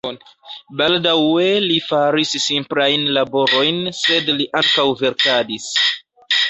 Baldaŭe 0.79 1.45
li 1.65 1.75
faris 1.89 2.31
simplajn 2.47 3.07
laborojn, 3.19 3.79
sed 4.03 4.35
li 4.41 4.53
ankaŭ 4.63 4.89
verkadis. 5.05 5.75